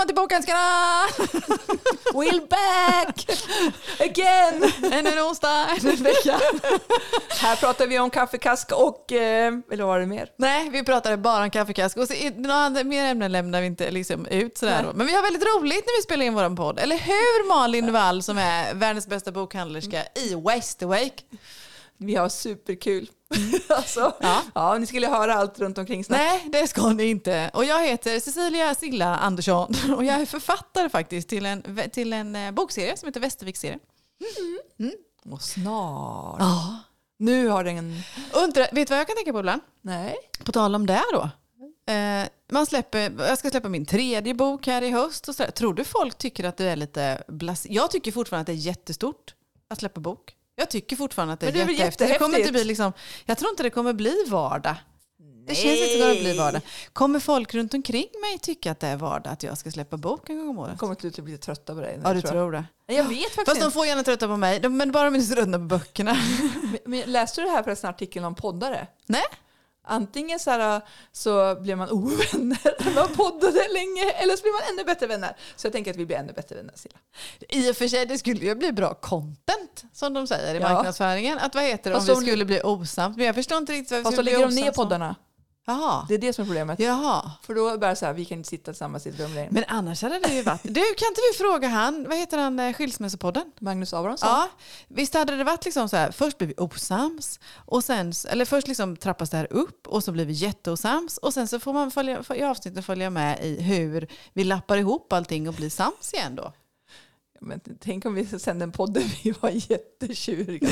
[0.00, 1.06] Välkommen till Bokhandskarna!
[2.12, 3.26] We're back
[4.00, 4.72] again!
[4.92, 6.40] Ännu en onsdag, ännu en vecka.
[7.28, 10.28] Här pratar vi om kaffekask och, eh, eller vad var det mer?
[10.36, 14.26] Nej, vi pratade bara om kaffekask och så, några mer ämnen lämnar vi inte liksom
[14.26, 14.82] ut sådär.
[14.82, 14.92] Nej.
[14.94, 16.78] Men vi har väldigt roligt när vi spelar in vår podd.
[16.78, 21.22] Eller hur Malin Wall som är världens bästa bokhandlerska i Westawake?
[22.02, 23.10] Vi har superkul.
[23.68, 24.42] alltså, Ja.
[24.54, 24.78] ja.
[24.78, 26.18] ni skulle höra allt runt omkring snart.
[26.18, 27.50] Nej, det ska ni inte.
[27.54, 32.36] Och jag heter Cecilia Silla Andersson och jag är författare faktiskt till en, till en
[32.36, 33.80] eh, bokserie som heter Västerviksserien.
[35.24, 36.36] Och snart.
[36.40, 36.78] Ja.
[37.18, 38.02] Nu har den...
[38.32, 39.62] Undrar, vet du vad jag kan tänka på ibland?
[39.82, 40.16] Nej.
[40.44, 41.30] På tal om det då.
[41.92, 45.28] Eh, man släpper, jag ska släppa min tredje bok här i höst.
[45.28, 45.50] Och så där.
[45.50, 47.66] Tror du folk tycker att det är lite blas...
[47.70, 49.34] Jag tycker fortfarande att det är jättestort
[49.68, 50.36] att släppa bok.
[50.56, 52.10] Jag tycker fortfarande att det är, Men det är jättehäftigt.
[52.12, 52.92] Det kommer inte bli liksom,
[53.26, 54.74] jag tror inte det kommer bli vardag.
[55.46, 56.62] Det känns inte som att det bli vardag.
[56.92, 60.30] Kommer folk runt omkring mig tycka att det är vardag att jag ska släppa bok
[60.30, 60.78] en gång om året?
[60.78, 62.00] kommer till att bli trötta på dig.
[62.04, 62.56] Ja, du tror tror det.
[62.56, 62.64] jag.
[62.88, 63.74] Nej, Jag vet faktiskt Fast de inte.
[63.74, 66.16] får gärna trötta på mig, men bara om de inte tröttnar på böckerna.
[66.62, 68.86] Men, men läste du det här förresten artikeln om poddare?
[69.06, 69.22] Nej?
[69.84, 70.80] Antingen så, här,
[71.12, 75.36] så blir man ovänner när man poddade länge eller så blir man ännu bättre vänner.
[75.56, 76.98] Så jag tänker att vi blir ännu bättre vänner Silla.
[77.48, 80.72] I och för sig, det skulle ju bli bra content, som de säger i Ja.
[80.72, 81.38] marknadsföringen.
[81.38, 83.16] Att vad heter det, om Fast vi de- skulle bli osams.
[83.16, 84.84] Men jag förstår inte riktigt varför Fast vi skulle lägger bli de ner osams om-
[84.84, 85.14] poddarna.
[85.70, 86.04] Jaha.
[86.08, 86.80] Det är det som är problemet.
[86.80, 87.30] Jaha.
[87.42, 89.34] För då är det bara så här, vi kan inte sitta tillsammans i ett rum
[89.34, 89.48] längre.
[89.50, 90.62] Men annars hade det ju varit...
[90.62, 93.52] Du, kan inte vi fråga han, vad heter han, eh, Skilsmässopodden?
[93.60, 94.28] Magnus Abrahamsson.
[94.28, 94.48] Ja,
[94.88, 98.68] visst hade det varit liksom så här, först blir vi osams, och sen, eller först
[98.68, 101.90] liksom trappas det här upp och så blir vi jätteosams och sen så får man
[101.90, 106.36] följa, i avsnittet följa med i hur vi lappar ihop allting och blir sams igen
[106.36, 106.52] då.
[107.42, 110.68] Men tänk om vi sände en podd där vi var jättetjuriga.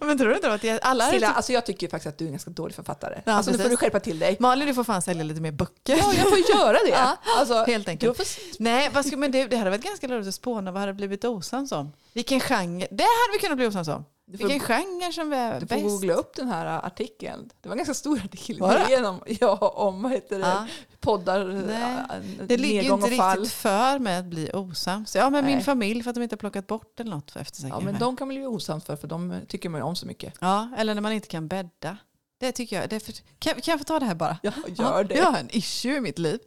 [0.00, 1.10] Men tror du inte att det- alla...
[1.10, 3.20] Silla, alltså jag tycker faktiskt att du är en ganska dålig författare.
[3.24, 4.36] Ja, alltså nu får du skärpa till dig.
[4.40, 5.96] Malin, du får fan sälja lite mer böcker.
[5.96, 6.88] Ja, jag får göra det.
[6.90, 8.16] Ja, alltså, helt enkelt.
[8.16, 8.26] Får,
[8.62, 11.24] Nej, vad ska, men det, det hade varit ganska roligt att spåna vad hade blivit
[11.24, 11.92] osams om.
[12.12, 14.04] Vilken genre, det hade vi kunnat bli osams om.
[14.26, 15.82] Du får, Vilken genre som är du får bäst.
[15.88, 17.50] googla upp den här artikeln.
[17.60, 18.88] Det var en ganska stor artikel Var det?
[18.88, 20.66] igenom, ja, om vad heter det, Ja.
[21.00, 22.14] poddar, Nej, ja,
[22.46, 25.14] Det ligger ju nedgång inte riktigt för med att bli osams.
[25.16, 25.64] Ja, med min Nej.
[25.64, 27.78] familj för att de inte har plockat bort eller något för efterslängning.
[27.80, 30.06] Ja, men de kan man bli osams för, för de tycker man ju om så
[30.06, 30.34] mycket.
[30.40, 31.96] ja, eller när man inte kan bädda.
[32.40, 32.90] Det tycker jag.
[32.90, 34.38] Det för, kan, kan jag få ta det här bara?
[34.42, 35.14] Ja, gör det.
[35.14, 36.38] Jag har en issue i mitt liv.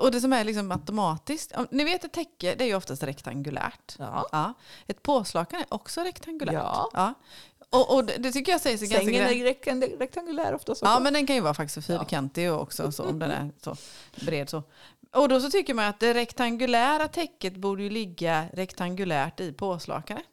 [0.00, 1.52] Och det som är liksom automatiskt.
[1.56, 3.96] om- Ni vet ett täcke, det är ju oftast rektangulärt.
[3.98, 4.28] Ja.
[4.32, 4.54] Ja.
[4.86, 6.54] Ett påslakan är också rektangulärt.
[6.54, 7.14] Ja.
[7.70, 10.74] Och, och det, det tycker jag säger sig ganska Sängen är rektang- rektangulär ofta.
[10.74, 13.76] Så Ja, men den kan ju vara faktiskt fyrkantig också så, om den är så
[14.26, 14.62] bred så.
[15.12, 20.24] Och då så tycker man att det rektangulära täcket borde ju ligga rektangulärt i påslakanet.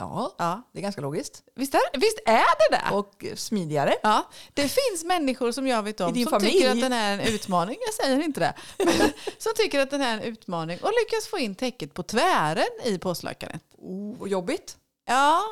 [0.00, 0.62] Ja, Ja.
[0.72, 1.42] det är ganska logiskt.
[1.54, 2.94] Visst är, visst är det det?
[2.96, 3.94] Och eh, smidigare.
[4.02, 6.52] Ja, det finns människor som jag vet om som familj?
[6.52, 7.76] tycker att den är en utmaning.
[7.86, 8.54] Jag säger inte det.
[8.84, 12.68] Men som tycker att den är en utmaning och lyckas få in täcket på tvären
[12.84, 13.62] i påslakanet.
[13.78, 14.76] Oh, jobbigt.
[15.06, 15.42] Ja,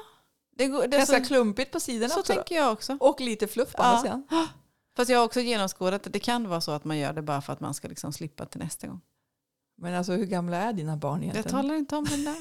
[0.56, 2.32] det, går, det är Ganska så, klumpigt på sidorna så också.
[2.32, 2.36] då.
[2.36, 2.96] tänker jag också.
[3.00, 3.84] Och lite fluff på Ja.
[3.86, 4.26] andra sidan.
[4.96, 7.40] Fast jag har också genomskådat att det kan vara så att man gör det bara
[7.40, 9.00] för att man ska liksom slippa till nästa gång.
[9.80, 11.50] Men alltså hur gamla är dina barn Jag egentligen?
[11.62, 12.36] talar inte om den där.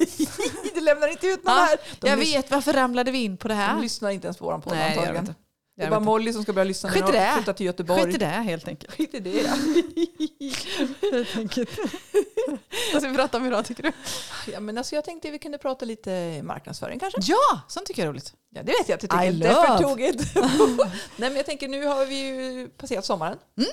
[0.76, 1.78] du lämnar inte ut någon Ja, här.
[2.00, 3.82] De jag vet, varför ramlade vi in på det De här?
[3.82, 5.26] lyssnar inte ens på våran podd Nej, det gör de antagligen.
[5.26, 5.42] inte.
[5.78, 7.32] Det är bara Molly som ska börja lyssna Skit när de det.
[7.36, 8.04] flyttar till Göteborg.
[8.06, 8.94] Skit i det helt enkelt.
[8.94, 9.50] Skit i det ja.
[11.12, 11.70] Helt enkelt.
[12.94, 13.92] Vad ska vi prata om idag tycker du?
[14.52, 17.20] ja men alltså jag tänkte vi kunde prata lite marknadsföring kanske.
[17.24, 18.34] Ja, sånt tycker jag är roligt.
[18.50, 19.24] Ja det vet jag att du tycker.
[19.24, 19.50] I Det
[20.36, 20.78] love.
[21.16, 23.38] Nej men jag tänker nu har vi ju passerat sommaren.
[23.58, 23.70] Mm.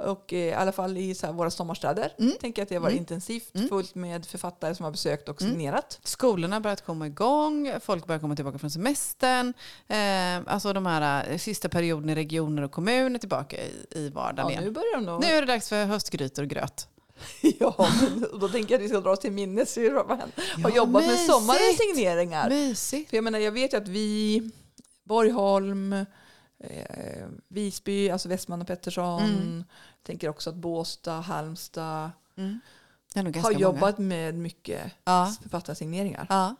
[0.00, 2.12] Och eh, i alla fall i så här, våra sommarstäder.
[2.18, 2.32] Mm.
[2.40, 3.02] Tänker att det har varit Mm.
[3.02, 3.68] intensivt, Mm.
[3.68, 5.52] fullt med författare som har besökt och Mm.
[5.54, 6.00] signerat.
[6.04, 9.54] Skolorna har börjat komma igång, folk börjar komma tillbaka från semestern.
[9.88, 14.52] Eh, alltså de här eh, sista perioden i regioner och kommuner tillbaka i, i vardagen
[14.54, 15.20] Ja, nu börjar de nog.
[15.20, 16.88] Nu är det dags för höstgrytor och gröt.
[17.58, 17.88] Ja,
[18.40, 20.28] då tänker jag att vi ska dra oss till minnes hur man har
[20.58, 21.32] Ja, jobbat med mysigt.
[21.32, 22.48] sommarens signeringar.
[22.48, 23.10] Mysigt.
[23.10, 24.42] För jag menar, jag vet ju att vi,
[25.04, 29.64] Borgholm, eh, Visby, alltså Westman och Pettersson, Mm.
[30.02, 32.60] Tänker också att Båstad, Halmstad Mm.
[33.14, 33.58] Har ganska många.
[33.60, 35.34] jobbat med mycket Ja.
[35.42, 36.26] författarsigneringar.
[36.28, 36.54] Ja.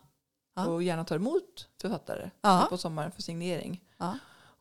[0.57, 0.67] Ja.
[0.67, 2.31] Och gärna tar emot författare
[2.71, 3.81] på sommaren för signering.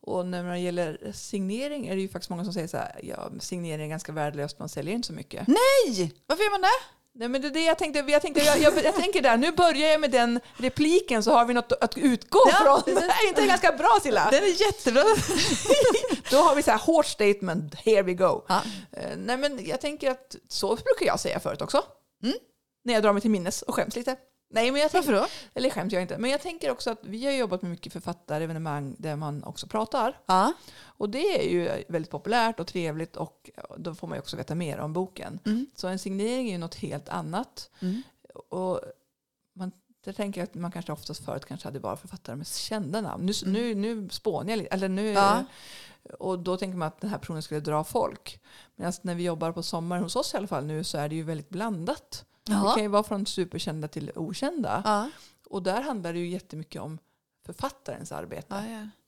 [0.02, 3.30] Och när det gäller signering är det ju faktiskt många som säger så här, ja
[3.40, 5.46] signering är ganska värdelöst, man säljer inte så mycket.
[5.48, 6.14] Nej!
[6.26, 6.99] Varför gör man det?
[7.20, 9.52] Nej men det är det jag tänkte, jag, tänkte jag, jag, jag tänker där, nu
[9.52, 12.82] börjar jag med den repliken så har vi något att utgå Ja, från.
[12.82, 13.10] precis.
[13.10, 14.28] Är inte det ganska bra Silla?
[14.30, 15.02] Den är jättebra.
[16.30, 18.44] Då har vi så här hårt statement, here we go.
[18.48, 18.62] Ja.
[18.92, 21.82] Eh, nej men jag tänker att så brukar jag säga förut också.
[22.22, 22.36] Mm.
[22.84, 24.16] När jag drar mig till minnes och skäms lite.
[24.52, 25.26] Nej, men jag Varför då?
[25.54, 26.18] eller skämt jag inte.
[26.18, 30.20] Men jag tänker också att vi har jobbat med mycket författarevenemang där man också pratar.
[30.26, 30.52] Ja.
[30.82, 34.54] Och det är ju väldigt populärt och trevligt och då får man ju också veta
[34.54, 35.38] mer om boken.
[35.46, 35.66] Mm.
[35.74, 37.70] Så en signering är ju något helt annat.
[37.80, 38.02] Mm.
[38.48, 38.80] Och
[39.54, 39.72] man,
[40.04, 43.26] jag tänker att man kanske oftast förut kanske hade bara författare med kända namn.
[43.26, 43.52] Nu, Mm.
[43.52, 44.70] nu, nu spånar jag lite.
[44.74, 45.44] Eller nu, Ja.
[46.18, 48.40] Och då tänker man att den här personen skulle dra folk.
[48.76, 51.14] Men när vi jobbar på sommaren hos oss i alla fall nu så är det
[51.14, 52.24] ju väldigt blandat.
[52.50, 52.72] Det Ja.
[52.74, 54.82] kan ju vara från superkända till okända.
[54.84, 55.10] Ja.
[55.50, 56.98] Och där handlar det ju jättemycket om
[57.46, 58.46] författarens arbete.
[58.48, 58.62] Ja,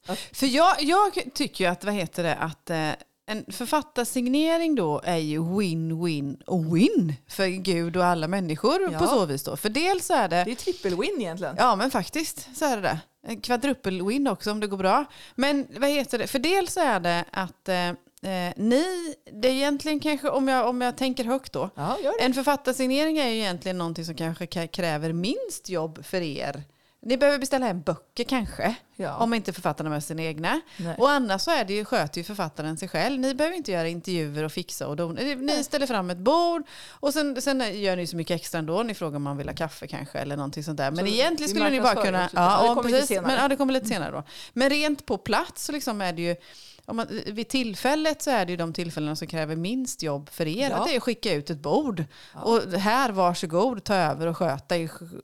[0.06, 0.12] ja.
[0.12, 2.90] Att- För jag, jag tycker ju att, vad heter det, att eh,
[3.26, 8.98] en författarsignering då är ju win-win och win för Gud och alla människor Ja.
[8.98, 9.56] på så vis då.
[9.56, 11.54] För dels så är det, Det är trippel-win egentligen.
[11.58, 13.00] ja men faktiskt så är det det.
[13.26, 15.04] En kvadrupel-win också om det går bra.
[15.34, 17.92] Men vad heter det, för dels så är det att eh,
[18.22, 22.34] eh, ni, det är egentligen kanske, om jag, om jag tänker högt då, Ja, en
[22.34, 26.62] författarsignering är ju egentligen någonting som kanske ka- kräver minst jobb för er.
[27.02, 29.16] Ni behöver beställa hem böcker kanske, Ja.
[29.16, 30.60] om inte författarna med sina egna.
[30.76, 30.94] Nej.
[30.98, 33.20] Och annars så är det ju, sköter ju författaren sig själv.
[33.20, 35.20] Ni behöver inte göra intervjuer och fixa och dona.
[35.20, 38.82] Ni- Ni ställer fram ett bord och sen, sen gör ni så mycket extra ändå.
[38.82, 40.90] Ni frågar om man vill ha kaffe kanske eller någonting sånt där.
[40.90, 42.24] Men Så egentligen skulle ni bara kunna...
[42.24, 42.36] också.
[42.36, 43.20] Ja, det kommer lite precis.
[43.22, 44.22] Men, ja, det kommer lite senare då.
[44.52, 46.36] Men rent på plats så liksom är det ju...
[46.84, 50.46] Om man, vid tillfället så är det ju de tillfällena som kräver minst jobb för
[50.46, 50.70] er.
[50.70, 50.76] Ja.
[50.76, 52.04] Att det är att skicka ut ett bord.
[52.34, 54.74] Och här, varsågod, ta över och sköta.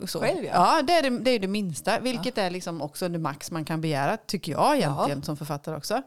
[0.06, 0.20] Så.
[0.20, 0.50] Själv, ja.
[0.76, 0.82] ja.
[0.82, 2.00] det är det, det, är det minsta.
[2.00, 6.02] Vilket är liksom också det max man kan begära, tycker jag egentligen som författare också.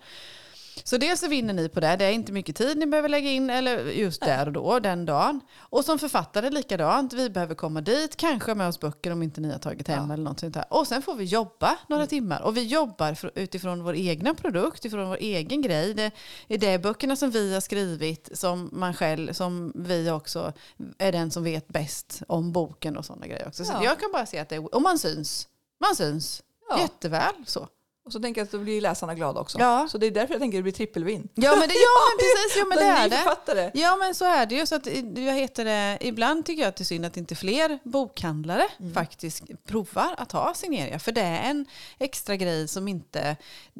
[0.83, 1.95] Så dels så vinner ni på det.
[1.95, 5.06] Det är inte mycket tid ni behöver lägga in, eller just där och då, den
[5.06, 5.42] dagen.
[5.59, 7.13] Och som författare likadant.
[7.13, 10.03] Vi behöver komma dit, kanske med oss böcker om inte ni har tagit hem Ja.
[10.03, 10.12] Mm.
[10.12, 10.65] eller något sånt där.
[10.69, 12.42] Och sen får vi jobba några timmar.
[12.42, 15.94] Och vi jobbar för, utifrån vår egna produkt, utifrån vår egen grej.
[15.94, 16.12] Det
[16.47, 20.54] är det böckerna som vi har skrivit, som man själv, som vi också
[20.97, 23.65] är den som vet bäst om boken och sådana grejer också.
[23.65, 23.83] Så Ja.
[23.83, 25.47] jag kan bara se att det är, och man syns.
[25.81, 26.44] Man syns.
[26.71, 26.81] Ja.
[26.81, 27.68] Jätteväl så.
[28.06, 29.59] Och så tänker jag att då blir läsarna glada också.
[29.59, 29.88] Ja.
[29.91, 31.29] Så det är därför jag tänker att det blir trippelvin.
[31.35, 33.71] Ja men, det, ja, men precis, ja, men det är det.
[33.79, 34.65] Ja men så är det ju.
[34.65, 37.35] Så att, eh, vad heter det, ibland tycker jag att det är synd att inte
[37.35, 38.94] fler bokhandlare Mm.
[38.94, 41.00] faktiskt provar att ha signeringar.
[41.00, 41.65] För det är en
[42.00, 43.35] extra grej som inte...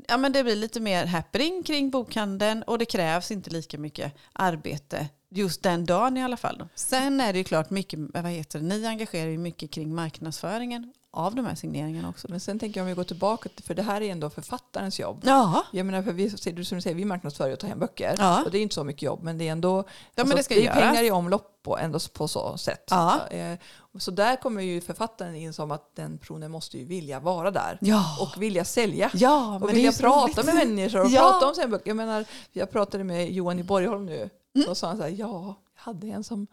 [0.08, 4.14] Ja men det blir lite mer happening kring bokhandeln och det krävs inte lika mycket
[4.34, 6.68] arbete just den dagen i alla fall.
[6.76, 10.94] Sen är det ju klart mycket, vad heter det, ni engagerar ju mycket kring marknadsföringen
[11.14, 12.28] av de här signeringarna också.
[12.30, 15.00] Men sen tänker jag om vi går tillbaka, till- för det här är ändå författarens
[15.00, 15.22] jobb.
[15.26, 18.16] Ja, Jag menar, för vi, som du säger, vi marknadsför ju och tar hem böcker.
[18.18, 18.44] Ja.
[18.46, 19.84] Och det är inte så mycket jobb, men det är ändå
[20.16, 22.88] men det ska det är pengar i omlopp på, ändå på så sätt.
[22.90, 23.28] Ja.
[23.28, 23.58] Eh,
[24.00, 27.78] Så där kommer ju författaren in som att den personen måste ju vilja vara där.
[27.82, 29.12] ja, Och vilja sälja.
[29.14, 31.20] ja och vilja prata med människor och Ja.
[31.22, 31.88] prata om sina böcker.
[31.88, 34.30] Jag menar, jag pratade med Johan i Borgholm nu.
[34.56, 34.70] Mm.
[34.70, 36.48] Och sa han så här, ja, jag hade en som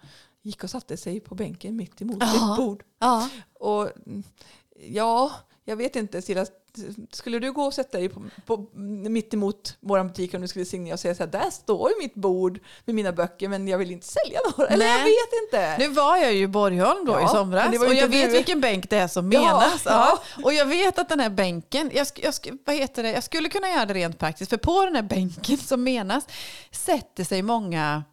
[0.48, 2.52] gick och satte sig på bänken mitt emot Ja.
[2.52, 2.82] ett bord.
[2.98, 3.28] Ja.
[3.60, 3.90] Och
[4.88, 5.32] ja,
[5.64, 6.46] jag vet inte Silla,
[7.12, 8.66] skulle du gå och sätta dig på, på,
[9.08, 11.96] mitt emot vår butik om du skulle signera och säga så här, där står ju
[11.98, 14.70] mitt bord med mina böcker men jag vill inte sälja några.
[14.70, 15.76] Eller jag vet inte.
[15.78, 18.36] Nu var jag ju i Borgholm då Ja, i somras och jag inte vet du.
[18.36, 19.82] vilken bänk det är som Ja, menas.
[19.84, 20.18] Ja.
[20.44, 22.34] Och jag vet att den här bänken, jag, jag,
[22.64, 23.10] vad heter det?
[23.10, 26.26] jag skulle kunna göra det rent praktiskt, för på den här bänken som menas
[26.70, 28.04] sätter sig många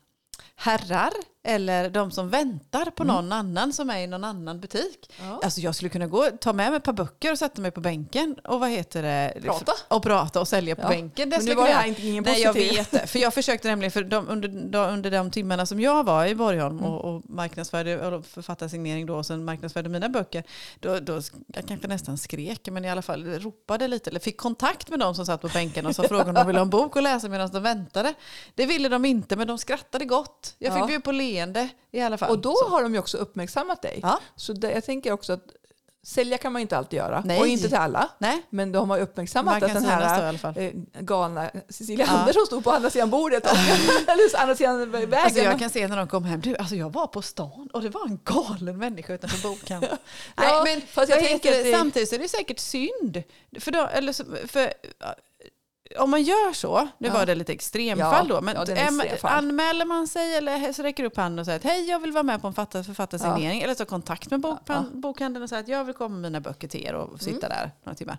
[0.56, 1.12] herrar
[1.46, 5.12] eller de som väntar på någon annan som är i någon annan butik.
[5.20, 5.32] Mm.
[5.32, 5.40] Ja.
[5.44, 7.82] Alltså jag skulle kunna gå, ta med mig ett par böcker och sätta mig på
[7.82, 9.34] bänken och vad heter det?
[9.44, 9.72] Prata.
[9.88, 10.88] Och prata och sälja på Ja.
[10.90, 11.30] bänken.
[11.30, 12.86] Det Men nu var jag inte ingen Nej, jag positiv.
[12.92, 13.10] vet.
[13.10, 16.36] För jag försökte nämligen, för de, under, de, under de timmarna som jag var i
[16.36, 16.92] Borgholm Mm.
[16.92, 20.44] och, och marknadsförde, och författarsignering då, och sen marknadsförde mina böcker,
[20.80, 24.90] då, då jag kanske nästan skrek, men i alla fall ropade lite, eller fick kontakt
[24.90, 26.96] med de som satt på bänken och så frågade om de ville ha en bok
[26.96, 28.14] och läsa medan de väntade.
[28.56, 30.56] Det ville de inte, men de skrattade gott.
[30.58, 30.88] Jag fick Ja.
[30.88, 32.30] bjuda på leende i alla fall.
[32.30, 32.70] Och då Så.
[32.70, 34.00] har de ju också uppmärksammat dig.
[34.02, 34.20] Ja.
[34.36, 35.52] Så det, jag tänker också att
[36.06, 37.24] sälja kan man inte alltid göra.
[37.26, 37.40] Nej.
[37.40, 38.10] Och inte till alla.
[38.18, 42.18] Nej, Men de har uppmärksammat man att den här eh, galna Cecilia Ja.
[42.18, 43.46] Andersson stod på andra sidan bordet.
[43.46, 43.58] Och,
[44.08, 45.14] eller andra sidan vägen.
[45.14, 47.82] Alltså jag kan se när de kom hem, du, alltså jag var på stan och
[47.82, 49.98] det var en galen människa utanför bokhandeln.
[50.36, 53.24] Ja, Nej, men jag vad tänker det, samtidigt så är det säkert synd.
[53.60, 54.74] För, då, eller, för
[55.98, 57.14] om man gör så, nu Ja.
[57.14, 59.38] var det lite extremfall Ja, då, men ja, extremfall.
[59.38, 62.24] anmäler man sig eller så räcker upp handen och säger att hej jag vill vara
[62.24, 64.84] med på en författ- författarsignering eller så kontakt med bok, Ja, ja.
[64.94, 67.58] bokhandeln och säger att jag vill komma med mina böcker till er och sitta Mm.
[67.58, 68.18] där några timmar.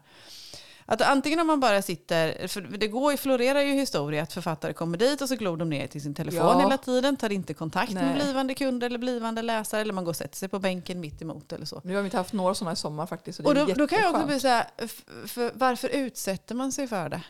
[0.88, 4.72] Att antingen om man bara sitter, för det går ju, florerar ju historia att författare
[4.72, 6.60] kommer dit och så glor de ner till sin telefon Ja.
[6.60, 8.14] hela tiden, tar inte kontakt med Nej.
[8.22, 11.52] blivande kunder eller blivande läsare eller man går och sätter sig på bänken mitt emot
[11.52, 11.80] eller så.
[11.84, 13.36] Nu har vi inte haft några sådana i sommar faktiskt.
[13.36, 15.88] Så det Och är då, då kan jag också bli så här, f- för varför
[15.88, 17.22] utsätter man sig för det?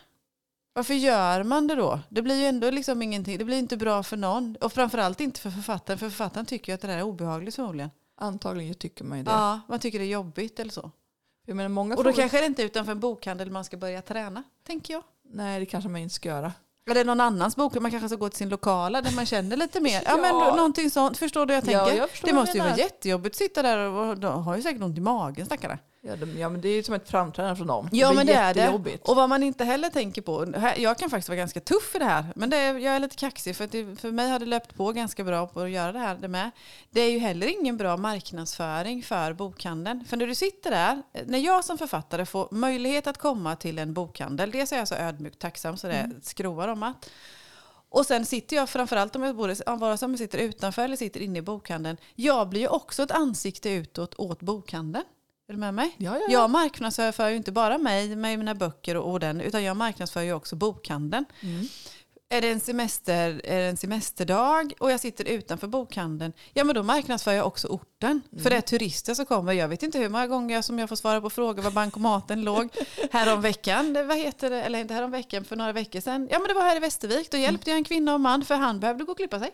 [0.76, 2.00] Varför gör man det då?
[2.08, 4.56] Det blir ju ändå liksom ingenting, det blir inte bra för någon.
[4.60, 7.90] Och framförallt inte för författaren, för författaren tycker ju att det där är obehagligt förmodligen.
[8.20, 9.30] Antagligen tycker man ju det.
[9.30, 10.90] Ja, man tycker det är jobbigt eller så.
[11.46, 14.02] Jag menar, många Och då kanske det inte är utanför en bokhandel man ska börja
[14.02, 15.02] träna, tänker jag.
[15.32, 16.52] Nej, det kanske man inte ska göra.
[16.90, 19.80] Eller någon annans bok, man kanske ska gå till sin lokala där man känner lite
[19.80, 20.02] mer.
[20.04, 20.16] Ja, Ja.
[20.16, 21.18] men någonting sånt.
[21.18, 22.00] Förstår du vad jag Ja, tänker?
[22.00, 24.62] jag förstår det måste ju vara jättejobbigt att sitta där och och de har ju
[24.62, 25.78] säkert ont i magen stackare.
[26.06, 27.88] Ja, de, ja, men det är ju som ett framträdande från dem.
[27.92, 29.00] Ja det men det är det.
[29.04, 31.98] Och vad man inte heller tänker på, här- jag kan faktiskt vara ganska tuff i
[31.98, 34.46] det här, men det är, jag är lite kaxig för, det, för mig har det
[34.46, 36.50] löpt på ganska bra på att göra det här det med.
[36.90, 40.04] Det är ju heller ingen bra marknadsföring för bokhandeln.
[40.04, 43.94] För när du sitter där, när jag som författare får möjlighet att komma till en
[43.94, 47.10] bokhandel, dels är jag så ödmjukt tacksam så det skrovar om att.
[47.88, 51.20] Och sen sitter jag framförallt om jag ja, vare sig jag sitter utanför eller sitter
[51.20, 51.96] inne i bokhandeln.
[52.14, 55.04] Jag blir ju också ett ansikte utåt åt bokhandeln.
[55.48, 55.94] Är du med mig?
[55.98, 56.32] Ja, ja, ja.
[56.32, 60.22] Jag marknadsför ju inte bara mig med mina böcker och, och den, utan jag marknadsför
[60.22, 61.24] ju också bokhandeln.
[61.40, 61.66] Mm.
[62.28, 66.74] Är det, en semester, är det en semesterdag och jag sitter utanför bokhandeln, ja men
[66.74, 68.22] då marknadsför jag också orten.
[68.42, 69.52] För det är turister som kommer.
[69.52, 72.68] Jag vet inte hur många gånger som jag får svara på frågor var bankomaten låg.
[73.10, 76.28] Härom veckan, det, vad heter det, eller inte härom veckan, för några veckor sedan.
[76.30, 78.54] Ja men det var här i Västervik, då hjälpte jag en kvinna och man för
[78.54, 79.50] han behövde gå och klippa sig.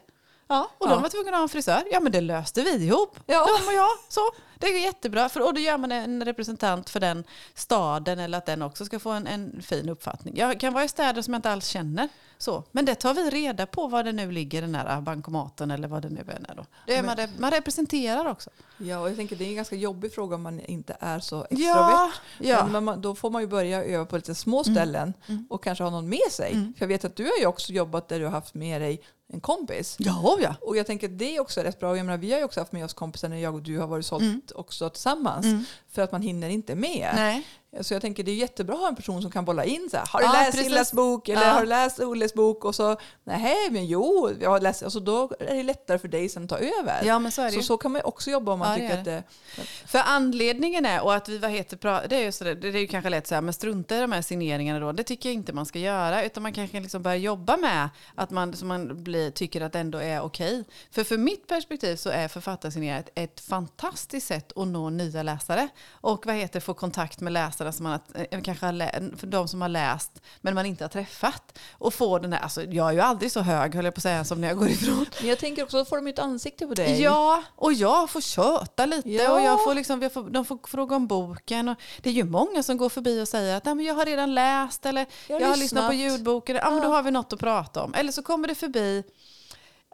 [0.49, 0.91] Ja, och Ja.
[0.91, 1.83] de var tvungna att ha en frisör.
[1.93, 3.19] Ja men det löste vi ihop.
[3.27, 3.47] Ja.
[3.59, 3.89] De och jag.
[4.09, 4.21] Så.
[4.67, 5.29] Det är jättebra.
[5.29, 8.99] För, och då gör man en representant för den staden eller att den också ska
[8.99, 10.37] få en, en fin uppfattning.
[10.37, 12.09] Jag kan vara i städer som jag inte alls känner.
[12.39, 12.65] Så.
[12.73, 16.03] Men det tar vi reda på var det nu ligger den här bankomaten eller vad
[16.03, 16.55] det nu än är.
[16.55, 16.67] Då.
[16.87, 18.51] Det är man, rep- man representerar också.
[18.79, 21.45] Ja, och jag tänker det är en ganska jobbig fråga om man inte är så
[21.51, 21.61] extrovert.
[21.69, 22.67] Ja, ja.
[22.67, 25.15] Men då får man ju börja öva på lite små ställen
[25.51, 26.53] och kanske ha någon med sig.
[26.53, 29.03] För jag vet att du har ju också jobbat där du har haft med dig
[29.33, 29.97] en kompis.
[29.99, 30.55] Ja, ja.
[30.61, 31.97] Och jag tänker att det är också rätt bra.
[31.97, 33.87] Jag menar, vi har ju också haft med oss kompisar när jag och du har
[33.87, 35.47] varit sålt också tillsammans.
[35.93, 37.11] För att man hinner inte med.
[37.15, 37.43] Nej.
[37.81, 39.97] Så jag tänker det är jättebra att ha en person som kan bolla in så
[39.97, 40.07] här.
[40.07, 40.67] Har du Ja, läst precis.
[40.67, 41.29] Illas bok?
[41.29, 41.49] Eller Ja.
[41.53, 42.65] har du läst Olles bok?
[42.65, 44.83] Och så, nej men jo, jag har läst.
[44.83, 47.05] Alltså då är det lättare för dig sen att ta över.
[47.05, 47.63] Ja, men så är det så, ju.
[47.63, 49.25] så kan man också jobba om man Ja, det tycker är att
[49.57, 49.63] det...
[49.87, 52.69] För anledningen är, och att vi vad heter, pra- det är ju så det, det
[52.69, 54.93] är ju kanske lätt så här, men strunta i de här signeringarna då.
[54.93, 58.31] Det tycker jag inte man ska göra, utan man kanske liksom börjar jobba med att
[58.31, 60.65] man, så man blir, tycker att det ändå är okej.
[60.91, 65.69] För för mitt perspektiv så är författarsignering ett, ett fantastiskt sätt att nå nya läsare.
[65.91, 69.49] Och vad heter få kontakt med läsare som man har, eh, kanske har för de
[69.49, 71.59] som har läst men man inte har träffat.
[71.73, 74.03] Och få den där, alltså jag är ju aldrig så hög höll jag på att
[74.03, 75.07] säga som när jag går ifrån.
[75.21, 77.03] Men jag tänker också, då får de ju ett ansikte på dig.
[77.03, 79.33] Ja, och jag får köta lite Ja.
[79.33, 81.69] och jag får liksom, jag får, de får fråga om boken.
[81.69, 84.05] Och det är ju många som går förbi och säger att Nej, men jag har
[84.05, 86.57] redan läst eller Jag jag har har, lyssnat på lyssnat." ljudboken.
[86.57, 87.95] Ja, men då har vi något att prata om.
[87.95, 89.05] Eller så kommer det förbi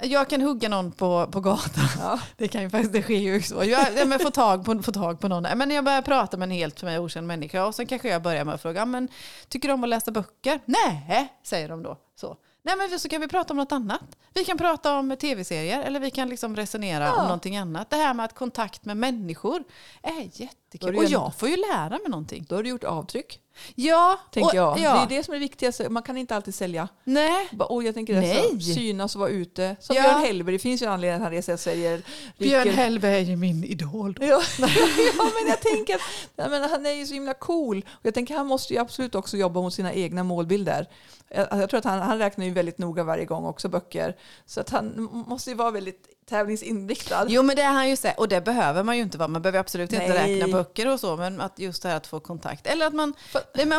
[0.03, 1.85] jag kan hugga någon på, på gatan.
[2.01, 2.21] Ja.
[2.37, 3.65] Det, kan ju faktiskt, det sker ju så.
[3.65, 5.43] Jag, ja, men få, tag på, få tag på någon.
[5.59, 8.23] Men jag börjar prata med en helt för mig okänd människa och sen kanske jag
[8.23, 9.09] börjar med att fråga, "Ja, men,
[9.49, 10.61] tycker du om att läsa böcker?
[10.65, 11.97] Nej, säger de då.
[12.21, 12.37] Så.
[12.63, 14.01] Nej, men så kan vi prata om något annat.
[14.35, 17.17] Vi kan prata om tv-serier eller vi kan liksom resonera Ja.
[17.21, 17.91] om någonting annat.
[17.91, 19.65] Det här med att kontakt med människor
[20.03, 20.97] är jättekul.
[20.97, 22.47] Och jag får ju lära mig någonting.
[22.49, 23.41] Då har du gjort avtryck,
[23.75, 24.79] Ja, tänker och, jag.
[24.79, 25.89] Ja, Det är det som är det viktigaste.
[25.89, 26.89] Man kan inte alltid sälja.
[27.05, 28.61] Nej, Och jag tänker det Nej.
[28.61, 29.77] synas och vara ute.
[29.81, 30.03] Som Ja.
[30.03, 32.03] Björn Hellberg, det finns ju en anledning att han reser och säger...
[32.39, 34.19] Björn rycker- Hellberg är ju min idol.
[34.21, 34.27] Ja,
[34.59, 36.01] ja, men jag tänker att
[36.37, 37.79] nej, men han är ju så himla cool.
[37.89, 40.87] Och jag tänker han måste ju absolut också jobba mot sina egna målbilder.
[41.29, 44.17] Jag, jag tror att han, han räknar ju väldigt noga varje gång också böcker.
[44.47, 47.27] Så att han måste ju vara väldigt tävlingsinriktad.
[47.29, 49.29] Jo men det är han ju och det behöver man ju inte vara.
[49.29, 50.39] Man behöver absolut inte Nej.
[50.41, 51.17] räkna böcker och så.
[51.17, 52.67] Men att just det här att få kontakt.
[52.67, 53.15] Eller att man,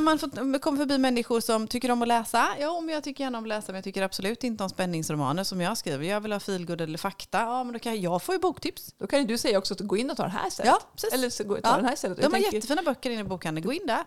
[0.04, 2.48] man får, kommer förbi människor som tycker om att läsa.
[2.60, 5.44] Ja men jag tycker gärna om att läsa men jag tycker absolut inte om spänningsromaner
[5.44, 6.06] som jag skriver.
[6.06, 7.40] Jag vill ha feelgood eller fakta.
[7.40, 8.94] Ja men då kan jag, jag får ju boktips.
[8.98, 10.74] Då kan ju du säga också att gå in och ta det här stället.
[10.74, 11.14] Ja, precis.
[11.14, 11.76] Eller så gå, ta Ja.
[11.76, 12.18] den här stället.
[12.18, 13.66] De Jag har tänker, jättefina böcker inne i bokhandeln.
[13.68, 14.06] Gå in där.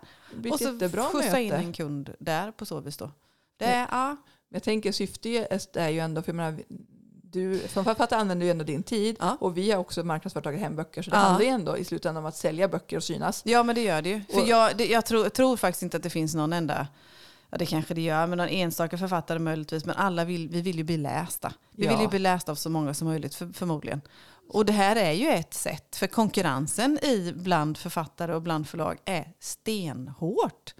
[0.51, 0.79] Och så
[1.11, 3.11] skjutsa in en kund där på så vis då.
[3.59, 4.17] Det är, ja.
[4.49, 6.59] Jag tänker syftet är ju ändå, för jag menar,
[7.33, 9.37] du som författare använder ju ändå din tid Ja.
[9.39, 11.21] och vi har också marknadsföretaget Hemböcker så det Ja.
[11.21, 13.41] handlar ju ändå i slutändan om att sälja böcker och synas.
[13.45, 14.21] Ja men det gör det ju.
[14.33, 16.87] För jag, det, jag tror, tror faktiskt inte att det finns någon enda,
[17.49, 19.85] ja det kanske det gör, men någon enstaka författare möjligtvis.
[19.85, 21.53] Men alla vill, vi vill ju bli lästa.
[21.71, 21.91] Vi Ja.
[21.91, 24.01] vill ju bli lästa av så många som möjligt för, förmodligen.
[24.49, 28.97] Och det här är ju ett sätt, för konkurrensen i bland författare och bland förlag
[29.05, 30.73] är stenhårt.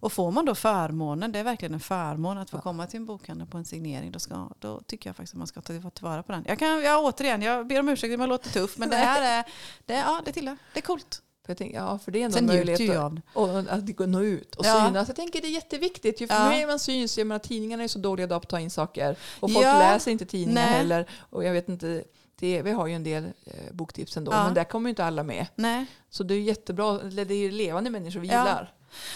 [0.00, 2.60] Och får man då förmånen, det är verkligen en förmån att få Ja.
[2.60, 5.46] komma till en bokhandel på en signering, då, ska, då tycker jag faktiskt att man
[5.46, 6.44] ska ta tillvara på den.
[6.48, 9.38] Jag, kan, jag, återigen, jag ber om ursäkt om jag låter tuff, men det här
[9.38, 9.44] är,
[9.86, 10.56] det, ja, det tillhör.
[10.74, 11.22] Det är coolt.
[11.44, 14.20] För jag tänker, ja, för det är ändå Sen en möjlighet att, att att nå
[14.22, 14.86] ut och Ja.
[14.86, 15.08] synas.
[15.08, 16.20] Jag tänker det är jätteviktigt.
[16.20, 16.48] Ju för Ja.
[16.50, 19.16] mer man syns, jag menar, tidningarna är så dåliga idag på att ta in saker.
[19.40, 19.78] Och folk Ja.
[19.78, 20.72] läser inte tidningar Nej.
[20.74, 21.06] heller.
[21.30, 22.04] Och jag vet inte,
[22.36, 24.44] det, vi har ju en del eh, boktips ändå, Ja.
[24.44, 25.46] men där kommer ju inte alla med.
[25.54, 25.86] Nej.
[26.10, 28.72] Så det är jättebra, det är ju levande människor vi gillar.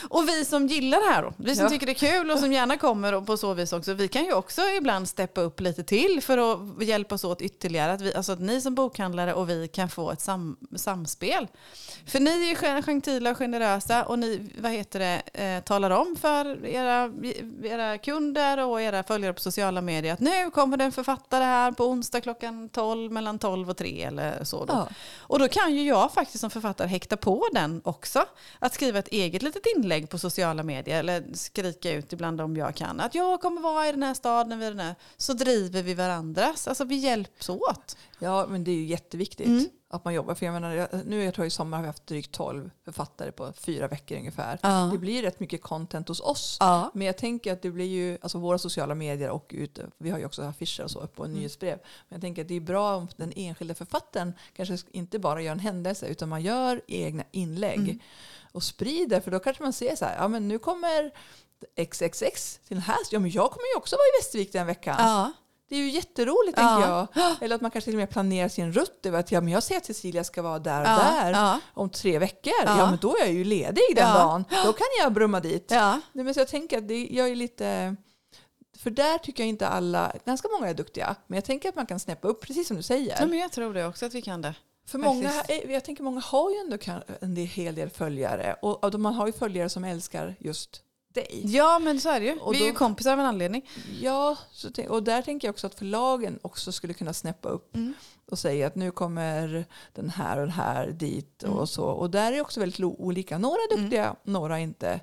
[0.08, 1.70] Och vi som gillar det här då, vi som Ja.
[1.70, 4.24] tycker det är kul och som gärna kommer och på så vis också, vi kan
[4.24, 7.92] ju också ibland steppa upp lite till för att hjälpas åt ytterligare.
[7.92, 11.46] Att, vi, alltså att ni som bokhandlare och vi kan få ett sam, samspel.
[12.06, 15.90] För ni är ju gen- gentila och generösa och ni vad heter det, eh, talar
[15.90, 17.12] om för era,
[17.62, 21.72] era kunder och era följare på sociala medier att nu kommer det en författare här
[21.72, 24.64] på onsdag klockan 12, mellan 12 och 3 eller så.
[24.64, 24.72] Då.
[24.74, 24.88] Ja.
[25.20, 28.24] Och då kan ju jag faktiskt som författare häkta på den också.
[28.58, 32.74] Att skriva ett eget litet inlägg på sociala medier eller skrika ut ibland om jag
[32.74, 33.00] kan.
[33.00, 34.94] Att jag kommer vara i den här staden, vid den här.
[35.16, 36.68] så driver vi varandras.
[36.68, 37.96] Alltså vi hjälps åt.
[38.18, 39.64] Ja, men det är ju jätteviktigt Mm.
[39.88, 40.34] att man jobbar.
[40.34, 43.52] För jag menar, nu jag tror i sommar har vi haft drygt 12 författare på
[43.52, 44.58] fyra veckor ungefär.
[44.62, 44.88] Ja.
[44.92, 46.56] Det blir rätt mycket content hos oss.
[46.60, 46.90] Ja.
[46.94, 50.18] Men jag tänker att det blir ju, alltså våra sociala medier och ute, vi har
[50.18, 51.38] ju också affischer och så på en Mm.
[51.38, 51.78] nyhetsbrev.
[52.08, 55.52] Men jag tänker att det är bra om den enskilda författaren kanske inte bara gör
[55.52, 57.98] en händelse utan man gör egna inlägg Mm.
[58.54, 59.20] Och sprider.
[59.20, 61.10] För då kanske man ser så här, ja men nu kommer
[61.90, 64.96] XXX till den här, ja men jag kommer ju också vara i Västervik den veckan.
[64.98, 65.32] Ja.
[65.68, 66.62] Det är ju jätteroligt Ja.
[66.76, 66.88] tänker
[67.20, 67.36] jag.
[67.42, 69.76] Eller att man kanske till och med planerar sin rutt att ja, men jag ser
[69.76, 70.96] att Cecilia ska vara där och Ja.
[70.96, 71.60] där Ja.
[71.74, 72.52] om tre veckor.
[72.64, 72.90] Ja.
[72.90, 74.44] Men då är jag ju ledig den dagen.
[74.64, 75.66] Då kan jag brumma dit.
[75.70, 76.00] Ja.
[76.12, 77.96] Nej, men så jag tänker att det, jag är lite...
[78.78, 81.86] För där tycker jag inte alla, ganska många är duktiga, men jag tänker att man
[81.86, 83.16] kan snäppa upp, precis som du säger.
[83.20, 84.54] ja, men jag tror det också att vi kan det.
[84.86, 85.32] För många,
[85.68, 86.76] jag tänker många har ju ändå
[87.20, 90.82] en hel del följare och, man har ju följare som älskar just
[91.14, 91.42] dig.
[91.44, 92.38] Ja, men så är det ju.
[92.38, 93.68] Och vi är ju kompisar av en anledning.
[94.00, 94.36] Ja,
[94.88, 97.94] och där tänker jag också att förlagen också skulle kunna snäppa upp Mm.
[98.30, 101.56] och säga att nu kommer den här och den här dit Mm.
[101.56, 101.84] och så.
[101.84, 103.38] Och där är också väldigt olika.
[103.38, 105.00] Några är duktiga, några inte.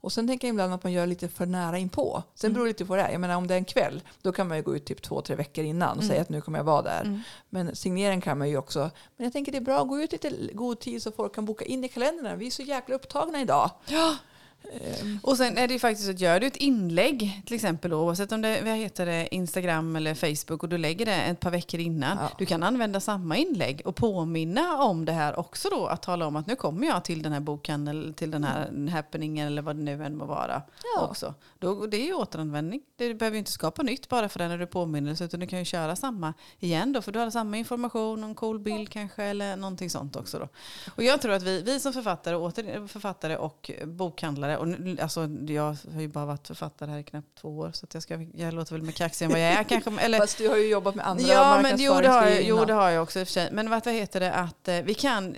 [0.00, 2.22] Och sen tänker jag ibland att man gör lite för nära inpå.
[2.34, 2.54] Sen Mm.
[2.54, 3.10] beror det lite på det är.
[3.12, 5.20] Jag menar om det är en kväll, då kan man ju gå ut typ två,
[5.22, 6.08] tre veckor innan och Mm.
[6.08, 7.00] säga att nu kommer jag vara där.
[7.00, 7.20] Mm.
[7.50, 8.90] Men signeringen kan man ju också.
[9.16, 11.44] Men jag tänker det är bra att gå ut lite god tid så folk kan
[11.44, 12.36] boka in i kalendrarna.
[12.36, 13.70] Vi är så jäkla upptagna idag.
[13.86, 14.16] Ja.
[14.62, 17.90] Ehm, Och sen är det ju faktiskt så att gör du ett inlägg, till exempel
[17.90, 21.40] då, oavsett om det vad heter det, Instagram eller Facebook och du lägger det ett
[21.40, 22.30] par veckor innan, Ja.
[22.38, 26.36] du kan använda samma inlägg och påminna om det här också då, att tala om
[26.36, 29.82] att nu kommer jag till den här bokhandeln, till den här happeningen eller vad det
[29.82, 30.62] nu än må vara
[30.96, 31.06] Ja.
[31.06, 31.34] också.
[31.58, 32.80] Då, det är ju återanvändning.
[32.96, 35.46] Det, du behöver ju inte skapa nytt bara för den när du påminner utan du
[35.46, 39.22] kan ju köra samma igen då, för du har samma information, någon cool bild kanske
[39.24, 40.48] eller någonting sånt också då.
[40.96, 45.28] Och jag tror att vi, vi som författare, åter, författare och bokhandlare, och nu- alltså
[45.46, 48.54] jag har ju bara varit författare här i knappt två år så jag, ska, jag
[48.54, 50.00] låter väl mer kaxig än vad jag är kanske.
[50.00, 52.64] Eller, Fast du har ju jobbat med andra Ja, men jo det, har jag, jo,
[52.64, 53.48] det har jag också i och för sig.
[53.52, 55.36] Men vad heter det, att eh, vi kan,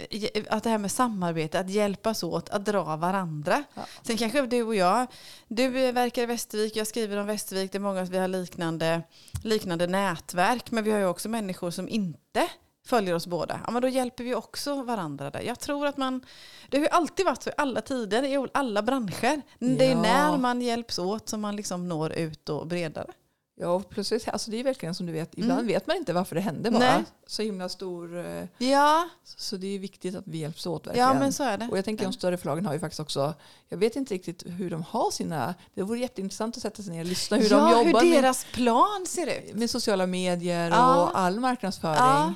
[0.49, 3.63] att det här med samarbete, att hjälpas åt, att dra varandra.
[3.75, 3.83] Ja.
[4.03, 5.07] Sen kanske du och jag,
[5.49, 9.03] du verkar i Västervik, jag skriver om Västervik, det är många, vi har liknande,
[9.45, 12.49] liknande nätverk, men vi har ju också människor som inte
[12.87, 13.61] följer oss båda.
[13.67, 15.41] Ja, men då hjälper vi också varandra där.
[15.41, 16.21] Jag tror att man,
[16.69, 19.43] det har ju alltid varit så i alla tider, i alla branscher.
[19.59, 20.03] Det är Ja.
[20.03, 23.11] när man hjälps åt som man liksom når ut och bredare.
[23.63, 25.67] Ja, och plötsligt, alltså det är verkligen som du vet, ibland Mm.
[25.67, 26.79] vet man inte varför det hände bara.
[26.79, 27.05] Nej.
[27.27, 31.09] Så himla stor, eh, Ja, så det är viktigt att vi hjälps åt verkligen.
[31.09, 31.69] ja men så är det.
[31.71, 33.35] och jag tänker de större förlagen har ju faktiskt också,
[33.69, 37.01] jag vet inte riktigt hur de har sina, det vore jätteintressant att sätta sig ner
[37.01, 39.55] och lyssna hur ja, de jobbar hur med, deras plan ser ut.
[39.55, 41.03] med sociala medier Ja.
[41.05, 41.97] och all marknadsföring.
[41.97, 42.35] Ja.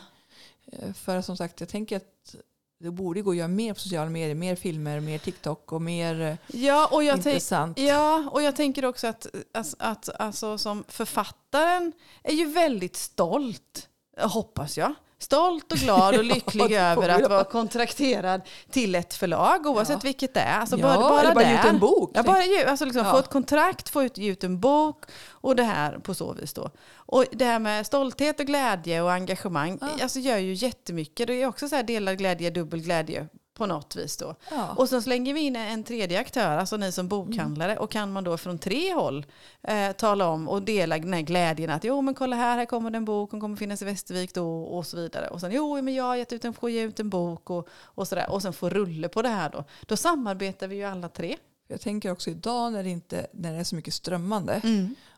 [0.72, 2.34] Eh, För som sagt, jag tänker att
[2.80, 6.20] det borde gå att göra mer på sociala medier, mer filmer, mer TikTok och mer
[6.20, 7.78] eh, Ja, och jag, intressant.
[7.78, 13.88] ja, och jag tänker också att, att, att alltså, som författaren är ju väldigt stolt,
[14.20, 14.94] hoppas jag.
[15.18, 20.00] Stolt och glad och lycklig över att vara kontrakterad till ett förlag, oavsett Ja.
[20.02, 20.58] vilket det är.
[20.60, 21.68] Alltså ja, bara, bara eller bara ge ut där.
[21.68, 22.10] en bok.
[22.14, 23.12] Ja, bara ge, alltså liksom Ja.
[23.12, 26.52] få ett kontrakt, få ut, ge ut en bok och det här på så vis
[26.52, 26.70] då.
[26.94, 29.88] Och det här med stolthet och glädje och engagemang Ja.
[30.02, 31.26] alltså gör ju jättemycket.
[31.26, 34.34] Det är också så här delad glädje, dubbel glädje på något vis då.
[34.50, 34.74] ja.
[34.76, 37.76] Och så slänger vi in en tredje aktör, alltså ni som bokhandlare.
[37.76, 39.26] Och kan man då från tre håll
[39.62, 42.90] eh, tala om och dela den här glädjen att jo men kolla här, här kommer
[42.90, 45.28] det en bok, hon kommer finnas i Västervik då och så vidare.
[45.28, 47.68] Och sen jo men jag har gett ut en, får ge ut en bok och,
[47.82, 48.30] och sådär.
[48.30, 49.64] Och sen få rulle på det här då.
[49.86, 51.36] Då samarbetar vi ju alla tre.
[51.68, 54.60] Jag tänker också idag när det, inte, när det är så mycket strömmande.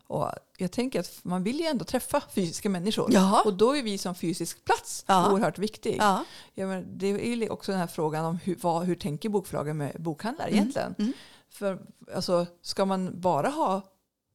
[0.09, 3.09] Och jag tänker att man vill ju ändå träffa fysiska människor.
[3.12, 3.42] Ja.
[3.45, 5.33] Och då är vi som fysisk plats Ja.
[5.33, 5.97] oerhört viktig.
[5.99, 6.25] Ja.
[6.55, 9.77] Ja, men det är ju också den här frågan om hur, vad, hur tänker bokförlagen
[9.77, 10.95] med bokhandlare egentligen?
[10.99, 11.12] Mm.
[11.51, 11.79] För
[12.14, 13.83] alltså, ska man bara ha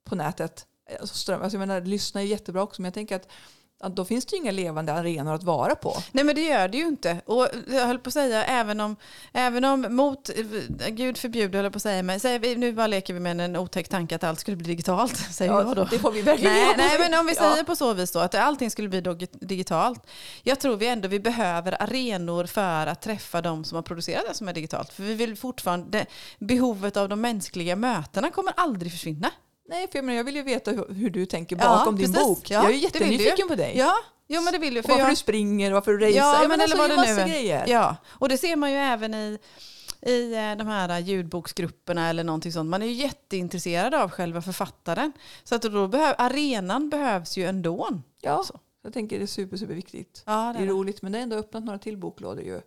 [0.03, 0.65] på nätet,
[0.99, 3.27] alltså, ström, alltså, jag menar, lyssna är jättebra också, men jag tänker att
[3.89, 5.97] då finns det ju inga levande arenor att vara på.
[6.11, 7.21] Nej men det gör det ju inte.
[7.25, 8.95] Och jag höll på att säga även om,
[9.33, 10.29] även om mot,
[10.89, 13.55] gud förbjude höll jag på att säga, men vi, nu bara leker vi med en
[13.55, 15.87] otäck tanke att allt skulle bli digitalt, säger Ja, jag då.
[15.91, 17.51] Det får vi verkligen Nej, nej, men om vi Ja.
[17.51, 20.07] säger på så vis då, att allting skulle bli digitalt.
[20.43, 24.33] Jag tror vi ändå vi behöver arenor för att träffa de som har producerat det
[24.33, 24.93] som är digitalt.
[24.93, 26.05] För vi vill fortfarande,
[26.39, 29.31] behovet av de mänskliga mötena kommer aldrig försvinna.
[29.69, 32.13] Nej, för jag, menar, jag vill ju veta hur, hur du tänker Ja, bakom din
[32.13, 32.27] precis.
[32.27, 32.49] bok.
[32.51, 33.77] Ja, jag är det vill jättenyfiken på dig.
[33.77, 33.93] Ja,
[34.27, 34.79] jo, men det vill ju.
[34.79, 36.15] Och För varför jag, du springer varför du racear.
[36.17, 37.27] Ja, Jag men menar, eller så vad är det nu är.
[37.27, 37.65] grejer.
[37.67, 39.37] Ja, och det ser man ju även i,
[40.01, 42.69] i eh, de här ljudboksgrupperna eller någonting sånt.
[42.69, 45.11] Man är ju jätteintresserad av själva författaren.
[45.43, 47.89] Så att då behöv, arenan behövs ju ändå.
[48.21, 48.59] Ja, Så.
[48.83, 50.23] jag tänker det är super, super viktigt.
[50.25, 52.61] Ja, Det är roligt, men det har ändå öppnat några till boklådor ju.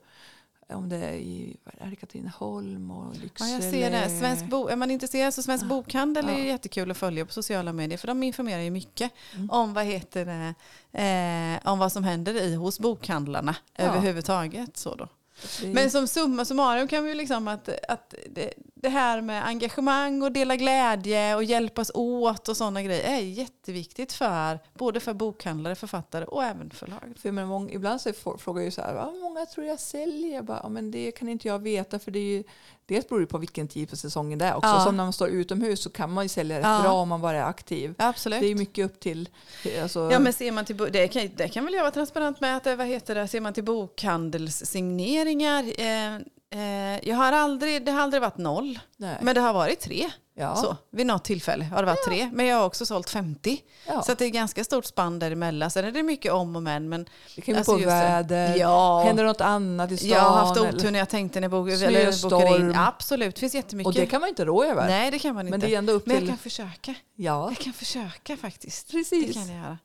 [0.74, 3.50] Om det är i är det, Katrineholm och Ja, Lycksele.
[3.52, 4.18] jag ser det.
[4.20, 6.44] Svensk bo- är man intresserad så Svensk Bokhandel är Ja.
[6.44, 9.50] jättekul att följa på sociala medier för de informerar ju mycket Mm.
[9.50, 10.54] om vad heter det,
[11.62, 13.84] eh, om vad som händer i hos bokhandlarna Ja.
[13.84, 14.76] överhuvudtaget.
[14.76, 15.08] Så då.
[15.64, 20.32] Men som summa summarum kan vi liksom att, att det, det här med engagemang och
[20.32, 26.24] dela glädje och hjälpas åt och sådana grejer är jätteviktigt för både för bokhandlare, författare
[26.24, 27.14] och även förlag.
[27.16, 29.80] För men många, ibland så frågar jag ju så här, "Ja, hur många tror jag
[29.80, 30.34] säljer?
[30.34, 32.44] Jag bara, men det kan inte jag veta för det är ju,
[32.86, 34.68] dels beror det på vilken tid på säsongen det är också.
[34.68, 34.84] Ja.
[34.84, 36.80] Som när man står utomhus så kan man ju sälja rätt Ja.
[36.82, 37.94] bra om man bara är aktiv.
[37.98, 38.40] Absolut.
[38.40, 39.28] Det är mycket upp till...
[39.82, 42.56] Alltså, Ja men ser man till, det kan, det kan väl jag vara transparent med
[42.56, 48.00] att vad heter det, ser man till bokhandelssigneringar, eh, eh, jag har aldrig, det har
[48.00, 49.18] aldrig varit noll, nej.
[49.22, 50.10] men det har varit tre.
[50.34, 50.56] Ja.
[50.56, 53.60] Så, vid något tillfälle har det varit tre, men jag har också sålt 50.
[53.86, 54.02] Ja.
[54.02, 55.70] Så det är ganska stort spann däremellan.
[55.70, 56.88] Sen är det mycket om och men.
[56.88, 58.56] men det kan ju alltså på väder.
[58.56, 59.02] Ja.
[59.06, 60.08] Händer något annat i stan?
[60.08, 62.74] jag har haft otur när jag tänkte när jag bok, eller bokade in.
[62.74, 63.86] Absolut, det finns jättemycket.
[63.86, 64.86] Och det kan man inte rå över.
[64.86, 65.58] Nej, det kan man inte.
[65.58, 66.28] Men det är ändå upp Men jag till...
[66.28, 66.94] kan försöka.
[67.16, 68.90] Ja, Jag kan försöka faktiskt.
[68.90, 69.26] precis.
[69.26, 69.78] Det kan jag göra.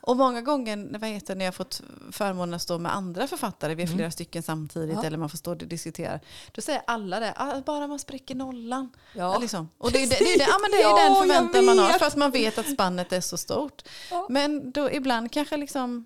[0.00, 3.82] Och många gånger vad heter, när jag fått förmånen att stå med andra författare, vi
[3.82, 3.98] är Mm.
[3.98, 5.04] flera stycken samtidigt, Ja.
[5.04, 6.20] eller man får stå och diskutera,
[6.52, 8.92] då säger alla det, ah, bara man spräcker nollan.
[9.14, 9.38] Ja.
[9.38, 9.68] Liksom.
[9.78, 11.78] Och det är, det, det, är, det, ja, men det är Ja, den förväntan man
[11.78, 13.82] har, fast man vet att spannet är så stort.
[14.10, 14.26] Ja.
[14.30, 16.04] Men då ibland kanske liksom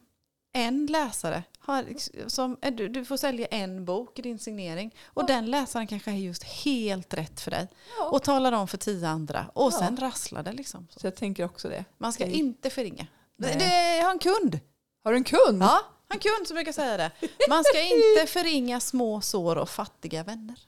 [0.52, 1.84] en läsare har,
[2.28, 5.26] som, är du, du får sälja en bok i din signering och Ja.
[5.26, 8.04] den läsaren kanske är just helt rätt för dig Ja.
[8.10, 9.78] och talar om för tio andra och Ja.
[9.78, 10.86] sen rasslar det liksom.
[10.90, 11.00] Så.
[11.00, 11.84] Så jag tänker också det.
[11.98, 13.06] Man ska Det- inte förringa.
[13.36, 14.60] Det, jag har en kund.
[15.04, 15.62] Har du en kund?
[15.62, 17.10] Ja, en kund som brukar säga det.
[17.48, 20.58] Man ska inte förringa små sår och fattiga vänner.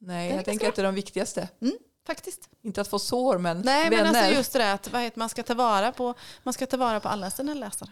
[0.00, 1.48] Nej, jag tänker att det är de viktigaste.
[2.06, 2.48] Faktiskt.
[2.62, 4.04] Inte att få sår, men Nej, vänner.
[4.04, 6.66] men alltså just det där att vad heter, man, ska ta vara på, man ska
[6.66, 7.90] ta vara på alla sina läsare.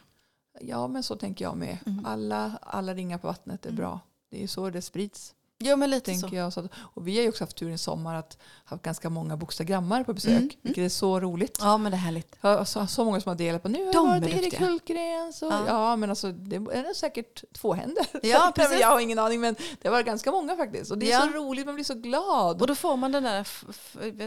[0.60, 1.78] Ja, men så tänker jag med.
[1.86, 2.06] Mm.
[2.06, 3.76] Alla, alla ringar på vattnet är Mm.
[3.76, 4.00] bra.
[4.30, 5.34] Det är ju så det sprids.
[5.58, 6.34] Jo, men lite tänker så.
[6.34, 6.52] jag.
[6.52, 9.36] Så att, och vi har ju också haft tur i sommar att ha ganska många
[9.36, 10.32] bokstagrammar på besök.
[10.32, 11.58] Mm, Vilket är så roligt.
[11.60, 12.36] Ja, men det är härligt.
[12.40, 14.42] Jag har så, så många som har delat på nu har De jag varit Erik
[14.42, 14.60] duktiga.
[14.68, 15.32] Hultgren.
[15.32, 15.64] Så, Ja.
[15.66, 15.96] ja.
[15.96, 18.06] men alltså det är det säkert två händer.
[18.22, 18.80] Ja, precis.
[18.80, 20.90] jag har ingen aning men det var ganska många faktiskt.
[20.90, 21.20] Och det är Ja.
[21.20, 22.60] så roligt, man blir så glad.
[22.60, 23.64] Och då får man den där f-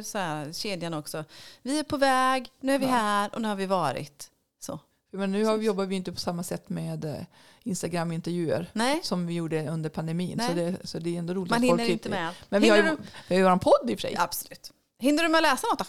[0.05, 1.23] så här, kedjan också.
[1.61, 2.91] Vi är på väg, nu är vi Ja.
[2.91, 4.31] här och nu har vi varit.
[4.59, 4.79] Så.
[5.11, 7.21] Men nu har vi, jobbar vi inte på samma sätt med eh,
[7.63, 8.71] Instagram-intervjuer
[9.03, 10.37] som vi gjorde under pandemin.
[10.37, 10.47] Nej.
[10.47, 12.33] Så det, så det är ändå roligt man att folk hinner inte med.
[12.49, 14.15] Men vi har, Hinner ju, vi har ju vår podd i och för sig.
[14.17, 14.71] Absolut.
[14.99, 15.85] Hinner du med att läsa något då?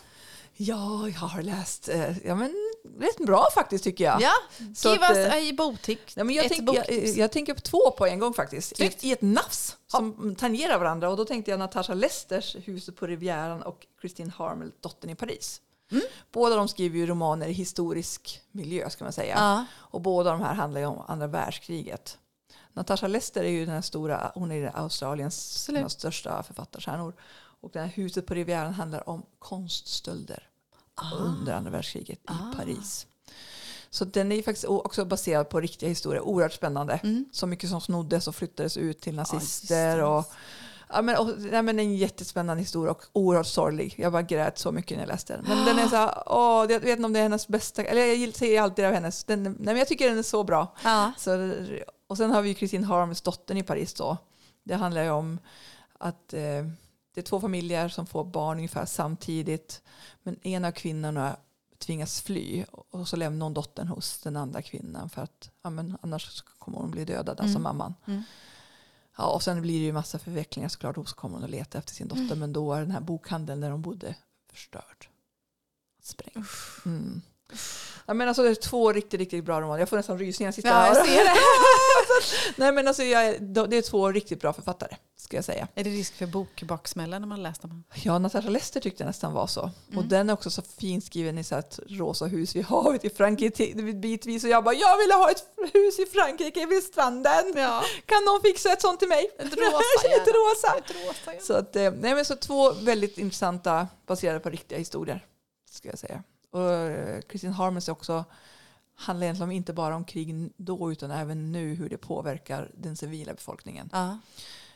[0.63, 2.55] Ja, jag har läst eh, ja, men,
[2.99, 4.23] rätt bra faktiskt tycker jag.
[4.23, 4.33] Ja,
[4.77, 6.13] Så give att, us eh, a botik.
[6.17, 8.81] Ja, men jag, tänk, jag, jag tänker på två på en gång faktiskt.
[8.81, 11.11] I ett, I ett nafs som tangerar varandra.
[11.11, 15.61] Och då tänkte jag Natasha Lesters Huset på Rivieran och Christine Harmel Dottern i Paris.
[15.91, 16.03] Mm.
[16.33, 19.35] Båda de skriver ju romaner i historisk miljö ska man säga.
[19.39, 19.65] Ja.
[19.73, 22.19] Och båda de här handlar ju om andra världskriget.
[22.73, 27.15] Natasha Lester är ju den här stora, hon är Australiens största författarstjärnor.
[27.63, 30.49] Och det här huset på Rivieran handlar om konststölder
[31.19, 32.33] under andra världskriget Ah.
[32.53, 33.07] i Paris.
[33.91, 36.95] Så den är ju faktiskt också baserad på riktiga historier, oerhört spännande.
[37.03, 37.25] Mm.
[37.33, 39.97] Så mycket som snoddes och flyttades ut till nazister.
[39.97, 40.05] det.
[40.05, 40.25] och,
[40.93, 43.95] ja, men, och, nej, men en jättespännande historia och oerhört sorglig.
[43.99, 45.45] Jag bara grät så mycket när jag läste den.
[45.49, 48.07] Men den är så här, åh, jag vet inte om det är hennes bästa, eller
[48.07, 49.25] jag säger alltid av hennes.
[49.25, 50.75] Den, nej, men jag tycker den är så bra.
[50.85, 51.13] Ja.
[51.19, 51.55] Så,
[52.07, 54.17] och sen har vi Christine Harms dottern i Paris då.
[54.65, 55.39] Det handlar ju om
[55.99, 56.41] att eh,
[57.15, 59.83] det är två familjer som får barn ungefär samtidigt.
[60.23, 61.37] Men en av kvinnorna
[61.79, 65.97] tvingas fly och så lämnar hon dottern hos den andra kvinnan för att ja, men
[66.03, 67.63] annars kommer hon bli dödad, alltså Mm.
[67.63, 67.95] mamman.
[68.07, 68.23] Mm.
[69.17, 70.99] Ja, och sen blir det ju massa förvecklingar såklart.
[70.99, 72.23] Och så kommer hon att leta efter sin dotter.
[72.23, 72.39] Mm.
[72.39, 74.17] Men då är den här bokhandeln där de bodde
[74.51, 75.09] förstörd.
[76.03, 76.47] Sprängd.
[76.87, 77.23] Mm.
[78.07, 79.79] Ja, men alltså, det är två riktigt, riktigt bra romaner.
[79.79, 80.95] Jag får nästan rysningar jag sitter Ja, här.
[80.97, 81.35] jag ser det.
[82.57, 85.69] Nej, men alltså, jag, det är två riktigt bra författare, ska jag säga.
[85.75, 87.85] Är det risk för bokbaksmälla när man läst dem?
[87.95, 89.61] Ja, Natasha Lester tyckte jag nästan var så.
[89.89, 90.09] Och Mm.
[90.09, 93.75] den är också så fint skriven i så här rosa hus vid havet i Frankrike
[93.95, 94.45] bitvis.
[94.45, 97.53] Och jag bara, jag vill ha ett hus i Frankrike vid stranden.
[97.57, 97.85] Ja.
[98.07, 99.31] Kan någon fixa ett sånt till mig?
[99.39, 100.79] Ett rosa, ett rosa.
[100.79, 101.41] Ett rosa, ja.
[101.41, 105.25] Så, att, eh, nej, men så två väldigt intressanta baserade på riktiga historier.
[105.71, 106.23] Ska jag säga.
[106.51, 108.25] Och eh, Christine Harmons är också
[108.95, 113.35] handlar egentligen inte bara om krig då utan även nu hur det påverkar den civila
[113.35, 113.91] befolkningen.
[113.93, 114.19] Ja.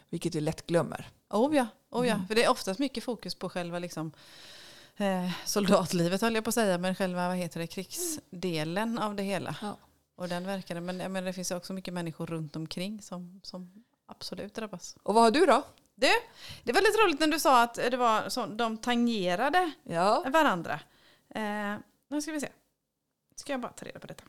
[0.08, 1.08] Vilket vi lätt glömmer.
[1.30, 2.14] Oh ja, oh ja.
[2.14, 2.26] Mm.
[2.26, 4.12] för det är oftast mycket fokus på själva liksom,
[4.96, 9.22] eh, soldatlivet höll jag på att säga, men själva vad heter det, krigsdelen av det
[9.22, 9.56] hela.
[9.62, 9.76] Ja.
[10.16, 14.54] Och den verkar men, menar, det finns också mycket människor runt omkring som, som absolut
[14.54, 14.96] drabbas.
[15.02, 15.62] Och vad har du då?
[15.94, 16.10] Du,
[16.62, 20.24] det var lite roligt när du sa att det var så, de tangerade Ja.
[20.32, 20.80] varandra.
[21.34, 21.76] Eh,
[22.10, 22.48] nu ska vi se.
[23.36, 24.24] Ska jag bara ta reda på detta.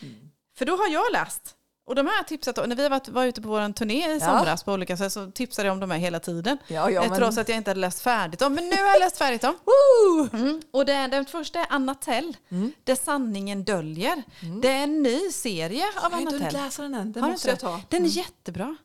[0.00, 0.30] Mm.
[0.58, 1.54] För då har jag läst.
[1.86, 2.68] Och de här tipsat.
[2.68, 4.20] När vi var, var ute på vår turné i Ja.
[4.20, 6.58] somras på olika sätt så tipsade jag om de här hela tiden.
[6.66, 7.18] Ja, ja, Eh, men...
[7.18, 8.54] Trots att jag inte hade läst färdigt dem.
[8.54, 9.54] Men nu har jag läst färdigt dem.
[10.32, 10.62] Mm.
[10.70, 12.36] Och det, den första är Anna Tell.
[12.48, 12.72] Mm.
[12.84, 14.22] Det sanningen döljer.
[14.42, 14.60] Mm.
[14.60, 16.52] Det är en ny serie av Jag har Anna inte Tell.
[16.52, 17.12] läsa den än.
[17.12, 17.70] Den Har måste jag ta.
[17.88, 18.08] Den är Mm.
[18.10, 18.76] jättebra.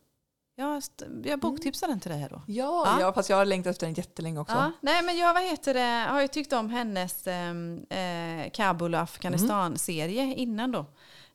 [0.56, 0.84] Jag,
[1.24, 2.42] jag boktipsar den till dig här då.
[2.48, 2.98] Ja, Ja.
[3.02, 4.56] ja, fast jag har längtat efter den jättelänge också.
[4.56, 7.50] Ja, nej men jag vad heter det, har ju tyckt om hennes eh,
[7.90, 10.86] eh, Kabul och Afghanistan-serie innan då.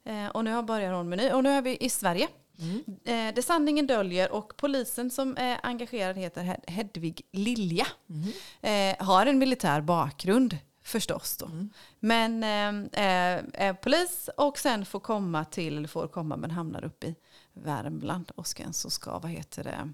[0.04, 1.30] Eh, och nu har börjar hon med ny.
[1.32, 2.28] Och nu är vi i Sverige.
[2.60, 2.82] Mm.
[3.04, 7.86] Eh, det sanningen döljer och polisen som är engagerad heter Hed- Hedvig Lilja.
[8.10, 8.98] Mm.
[9.00, 11.46] Eh, har en militär bakgrund förstås då.
[11.46, 11.70] Mm.
[12.00, 16.84] Men eh, är, är polis och sen får komma till, eller får komma men hamnar
[16.84, 17.14] uppe i
[17.62, 19.92] Värmland och ska, så ska, vad heter det,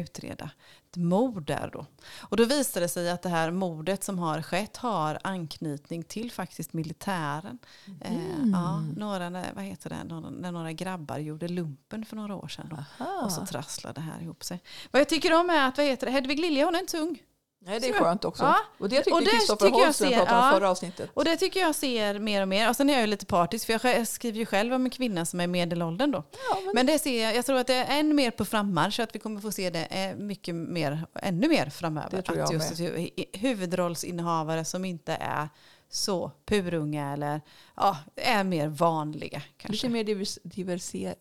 [0.00, 0.50] utreda
[0.90, 1.86] ett mord där då.
[2.20, 6.32] Och då visar det sig att det här mordet som har skett har anknytning till
[6.32, 7.58] faktiskt militären.
[8.00, 8.16] Eh,
[8.52, 12.48] ja, några, när- vad heter det, några, när några grabbar gjorde lumpen för några år
[12.48, 12.66] sedan.
[12.70, 13.04] Då.
[13.24, 14.62] Och så trasslade det här ihop sig.
[14.90, 16.98] Vad jag tycker om är att vad heter det, Hedvig Lilja hon är inte så
[16.98, 17.22] ung.
[17.66, 18.42] Nej, det är Så- skönt också.
[18.42, 18.56] Ja.
[18.78, 20.52] Och det tyckte Och det Kristoffer tycker jag Holsten ser- pratade om ja.
[20.52, 21.10] förra avsnittet.
[21.14, 22.68] Och det tycker jag ser mer och mer.
[22.68, 25.26] Och sen är jag ju lite partisk för jag skriver ju själv om en kvinna
[25.26, 26.24] som är medelåldern då.
[26.50, 28.94] Ja, men, Men det ser jag, jag tror att det är än mer på frammarsch
[28.96, 32.08] så att vi kommer få se det eh, mycket mer, ännu mer framöver.
[32.10, 35.48] Det tror jag att just hu- huvudrollsinnehavare som inte är
[35.94, 37.40] så purunga eller
[37.76, 39.72] ja, är mer vanliga kanske.
[39.72, 41.14] lite mer divers, diverser,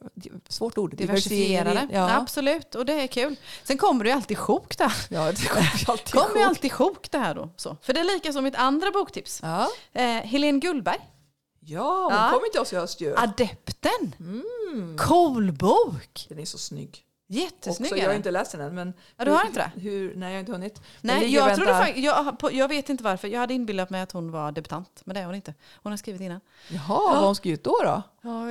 [0.49, 0.95] svårt ord.
[0.95, 1.69] Diversifierade.
[1.69, 2.15] Diversifiering, Ja.
[2.17, 3.35] Absolut, och det är kul.
[3.63, 4.93] Sen kommer det ju alltid sjok där.
[5.09, 6.43] ja, det kommer ju alltid kommer ihåg.
[6.49, 7.49] alltid sjok det här då.
[7.57, 7.77] Så.
[7.81, 9.39] För det är lika som mitt andra boktips.
[9.43, 9.67] Ja.
[9.93, 10.99] Eh, Helene Gullberg,
[11.59, 12.29] ja, hon Ja.
[12.33, 13.15] kommer till oss i höst ju.
[13.17, 14.15] Adepten.
[14.19, 14.97] Mm.
[14.97, 16.25] Cool bok.
[16.29, 17.03] Den är så snygg.
[17.33, 18.75] Jättesnygg Också, är jag har inte läst den än.
[18.75, 19.81] Men Ja, du har inte det?
[19.81, 20.81] Hur, nej, jag har inte hunnit.
[21.01, 23.27] Nej, jag, trodde fakt- jag, jag vet inte varför.
[23.27, 25.01] Jag hade inbillat mig att hon var debutant.
[25.05, 25.53] Men det är hon inte.
[25.75, 26.39] Hon har skrivit innan.
[26.69, 27.75] Jaha, vad har hon skrivit då?
[27.83, 28.01] då?
[28.21, 28.45] Ja,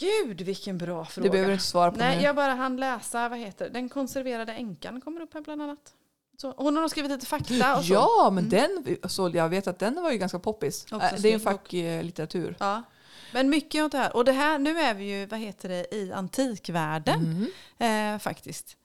[0.00, 1.24] gud vilken bra fråga.
[1.24, 2.22] Det behöver du inte svara på Nej, nu.
[2.22, 3.70] jag bara hann läsa, vad heter?
[3.70, 5.92] Den konserverade änkan kommer upp här bland annat.
[6.38, 7.92] Så, hon har skrivit lite fakta och så.
[7.92, 10.84] Ja, men den, så jag vet att den var ju ganska poppis.
[10.92, 11.42] Också Äh, det är bok.
[11.42, 12.56] facklitteratur.
[12.60, 12.82] Ja.
[13.36, 14.16] Men mycket av det här.
[14.16, 18.14] Och det här, nu är vi ju, vad heter det, i antikvärlden Mm.
[18.14, 18.76] eh, faktiskt.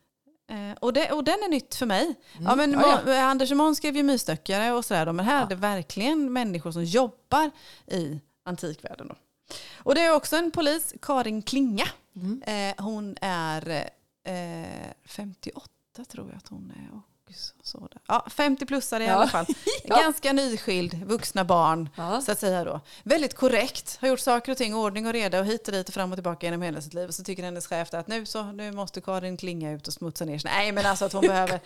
[0.52, 2.04] Eh, och, det, och den är nytt för mig.
[2.04, 2.46] Mm.
[2.46, 5.12] Ja, men Ja, Mo- Anders och Måns skrev ju mysstöckare och sådär.
[5.12, 5.46] Men här Ja.
[5.46, 7.52] är det verkligen människor som jobbar
[7.88, 9.08] i antikvärlden.
[9.08, 9.16] Då.
[9.84, 11.86] Och det är också en polis, Karin Klinga.
[12.16, 12.42] Mm.
[12.46, 13.70] Eh, hon är
[14.24, 15.70] eh, 58
[16.08, 17.02] tror jag att hon är.
[17.32, 17.54] Också.
[17.64, 17.98] Sådär.
[18.08, 19.14] Ja, 50-plussare i Ja.
[19.14, 19.46] alla fall.
[19.84, 19.98] Ja.
[20.02, 21.90] Ganska nyskild, vuxna barn.
[21.96, 22.22] Ja.
[22.22, 22.80] Så att säga då.
[23.04, 25.94] Väldigt korrekt, har gjort saker och ting, ordning och reda och hit och dit och
[25.94, 27.08] fram och tillbaka genom hela sitt liv.
[27.08, 30.26] Och så tycker hennes chef att nu, så, nu måste Karin Klinga ut och smutsa
[30.26, 30.52] ner sig.
[30.52, 31.60] Nej men alltså att hon behöver,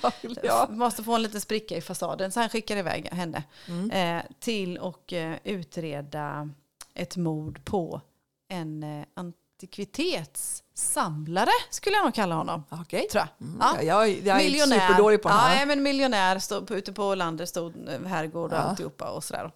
[0.43, 0.67] Ja.
[0.69, 2.31] måste få en liten spricka i fasaden.
[2.31, 3.91] Så han skickar iväg henne Mm.
[3.91, 6.49] eh, till och eh, utreda
[6.93, 8.01] ett mord på
[8.49, 9.05] en eh,
[9.55, 12.63] antikvitetssamlare skulle jag nog kalla honom.
[12.69, 13.07] Okej.
[13.11, 13.47] Tror jag.
[13.47, 13.57] Mm.
[13.61, 13.75] Ja.
[13.83, 14.07] Ja.
[14.07, 18.51] Jag, jag är superdålig på den ja, men miljonär stod ute på landet, stod herrgård
[18.51, 18.61] och Ja.
[18.61, 19.51] alltihopa och sådär.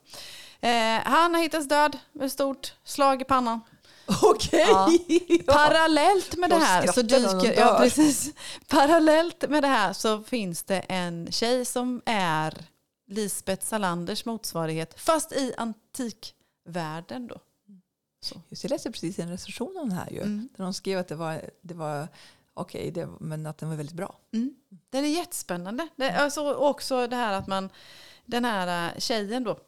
[0.62, 3.62] Eh, han har hittats död med ett stort slag i pannan.
[4.22, 4.66] Okej!
[4.70, 4.90] Ja.
[5.54, 8.34] Parallellt med det här så dyker, ja, precis.
[8.68, 12.54] Parallellt med det här så finns det en tjej som är
[13.12, 17.36] Lisbeth Salanders motsvarighet fast i antikvärlden då.
[18.50, 20.18] Just, jag läste precis en recension om den här ju.
[20.22, 20.50] Mm.
[20.58, 22.08] Där de skrev att det var, det var
[22.54, 24.16] okej, det- men att den var väldigt bra.
[24.34, 24.56] Mm.
[24.90, 25.88] Den är jättespännande.
[25.96, 27.70] Det, alltså också det här att man,
[28.26, 29.60] den här eh, tjejen då,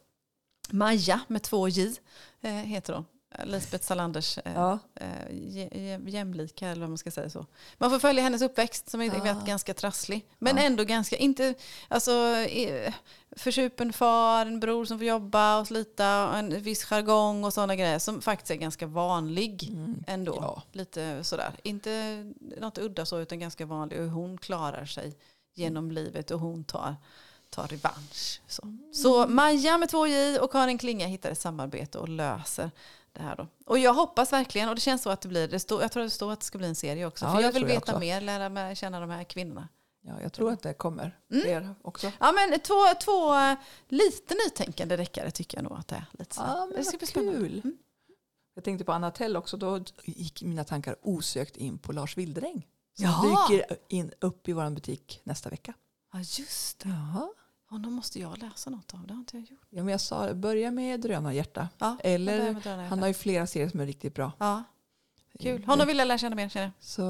[0.70, 1.92] Maja med två J
[2.40, 3.04] eh, heter hon.
[3.44, 4.78] Lisbeth Salanders eh, Ja.
[4.94, 7.46] eh, jä- jä- jämlika eller vad man ska säga så.
[7.78, 9.22] Man får följa hennes uppväxt som är Ah.
[9.22, 10.26] vet, ganska trasslig.
[10.38, 10.62] Men Ja.
[10.62, 11.54] ändå ganska, inte,
[11.88, 12.94] alltså eh,
[13.36, 17.76] försupen far, en bror som får jobba och slita, och en viss jargong och sådana
[17.76, 20.04] grejer som faktiskt är ganska vanlig Mm.
[20.06, 20.38] ändå.
[20.40, 20.62] Ja.
[20.72, 22.24] Lite sådär, inte
[22.60, 25.14] något udda så utan ganska vanlig och hon klarar sig
[25.54, 26.96] genom livet och hon tar,
[27.50, 28.40] tar revansch.
[28.46, 28.62] Så.
[28.92, 32.70] så Maja med två J och Karin Klinga hittar ett samarbete och löser
[33.12, 33.46] det här då.
[33.66, 36.02] Och jag hoppas verkligen, och det känns så att det blir, det står, jag tror
[36.02, 37.24] det står att det ska bli en serie också.
[37.24, 37.98] Ja, för jag vill jag veta också.
[37.98, 39.68] mer, lära mig känna de här kvinnorna.
[40.04, 41.42] Ja, jag tror att det kommer Mm.
[41.42, 42.12] fler också.
[42.20, 43.54] Ja men två, två eh,
[43.88, 46.04] lite nytänkande deckare tycker jag nog att det är.
[46.12, 46.40] Lite så.
[46.46, 47.38] Ja, men det ska bli spännande.
[47.40, 47.60] kul.
[47.64, 47.76] Mm.
[48.54, 49.56] Jag tänkte på Anna Tell också.
[49.56, 52.66] Då gick mina tankar osökt in på Lars Wilderäng.
[52.96, 53.48] Som Jaha.
[53.48, 55.74] dyker in, upp i vår butik nästa vecka.
[56.12, 56.88] Ja just det.
[56.88, 57.28] Jaha.
[57.72, 59.60] Honom måste jag läsa något av, det har inte jag gjort.
[59.70, 61.68] Ja, men jag sa börja med Drönarhjärta.
[61.78, 62.70] Ja, Eller, Drönarhjärta.
[62.90, 64.32] han har ju flera serier som är riktigt bra.
[64.38, 64.62] Ja,
[65.40, 65.64] kul.
[65.64, 67.02] Honom vill jag lära känna mer, känner Så.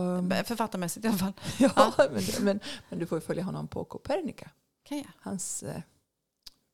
[0.44, 1.32] Författarmässigt i alla fall.
[1.58, 4.50] ja, men, men, men du får ju följa honom på Copernica.
[4.84, 5.06] Kan jag.
[5.20, 5.82] Hans eh,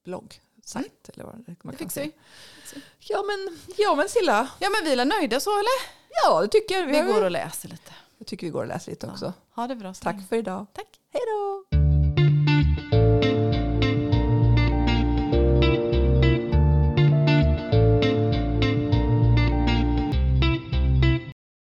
[0.04, 1.72] blogg, sajt eller vad man.
[1.72, 2.12] Det fixar säga.
[2.74, 2.82] vi.
[2.98, 5.98] Ja men, ja men Silla, Ja men vi är nöjda så eller?
[6.24, 6.86] ja det tycker jag.
[6.86, 7.92] Vi har- går och läser lite.
[8.18, 9.24] Jag tycker vi går och läser lite också.
[9.26, 9.94] Ja, ha det bra.
[9.94, 10.66] Tack för idag.
[10.72, 11.00] Tack.
[11.12, 11.87] Hej då!